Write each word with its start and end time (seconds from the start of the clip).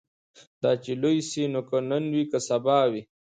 دا 0.61 0.71
چي 0.83 0.91
لوی 1.01 1.17
سي 1.29 1.43
نو 1.53 1.61
که 1.69 1.77
نن 1.89 2.03
وي 2.13 2.23
که 2.31 2.39
سبا 2.47 2.79
وي 2.91 3.01